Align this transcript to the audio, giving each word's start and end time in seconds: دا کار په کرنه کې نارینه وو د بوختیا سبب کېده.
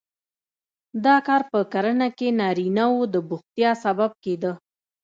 دا 1.05 1.15
کار 1.27 1.41
په 1.51 1.59
کرنه 1.73 2.07
کې 2.17 2.27
نارینه 2.39 2.85
وو 2.91 3.01
د 3.13 3.15
بوختیا 3.29 3.71
سبب 3.83 4.11
کېده. 4.23 4.51